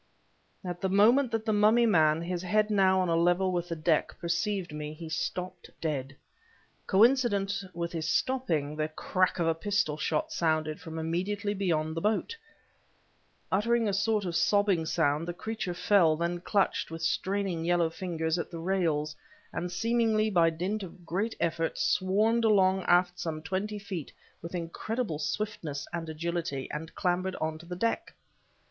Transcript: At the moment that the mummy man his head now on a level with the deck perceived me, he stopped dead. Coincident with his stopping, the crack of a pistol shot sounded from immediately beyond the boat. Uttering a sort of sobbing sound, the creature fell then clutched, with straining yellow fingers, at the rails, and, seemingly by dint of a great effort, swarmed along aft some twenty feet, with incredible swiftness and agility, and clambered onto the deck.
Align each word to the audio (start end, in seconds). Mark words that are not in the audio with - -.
At 0.65 0.81
the 0.81 0.89
moment 0.89 1.29
that 1.31 1.45
the 1.45 1.53
mummy 1.53 1.85
man 1.85 2.23
his 2.23 2.41
head 2.41 2.71
now 2.71 2.99
on 3.01 3.07
a 3.07 3.15
level 3.15 3.51
with 3.51 3.69
the 3.69 3.75
deck 3.75 4.17
perceived 4.19 4.73
me, 4.73 4.95
he 4.95 5.09
stopped 5.09 5.69
dead. 5.79 6.15
Coincident 6.87 7.63
with 7.75 7.91
his 7.91 8.07
stopping, 8.07 8.75
the 8.75 8.87
crack 8.87 9.37
of 9.37 9.45
a 9.45 9.53
pistol 9.53 9.97
shot 9.97 10.31
sounded 10.31 10.79
from 10.81 10.97
immediately 10.97 11.53
beyond 11.53 11.95
the 11.95 12.01
boat. 12.01 12.35
Uttering 13.51 13.87
a 13.87 13.93
sort 13.93 14.25
of 14.25 14.35
sobbing 14.35 14.87
sound, 14.87 15.27
the 15.27 15.35
creature 15.35 15.75
fell 15.75 16.17
then 16.17 16.39
clutched, 16.39 16.89
with 16.89 17.03
straining 17.03 17.63
yellow 17.63 17.91
fingers, 17.91 18.39
at 18.39 18.49
the 18.49 18.57
rails, 18.57 19.15
and, 19.53 19.71
seemingly 19.71 20.31
by 20.31 20.49
dint 20.49 20.81
of 20.81 20.93
a 20.95 21.05
great 21.05 21.35
effort, 21.39 21.77
swarmed 21.77 22.43
along 22.43 22.81
aft 22.85 23.19
some 23.19 23.43
twenty 23.43 23.77
feet, 23.77 24.11
with 24.41 24.55
incredible 24.55 25.19
swiftness 25.19 25.85
and 25.93 26.09
agility, 26.09 26.67
and 26.71 26.95
clambered 26.95 27.35
onto 27.35 27.67
the 27.67 27.75
deck. 27.75 28.15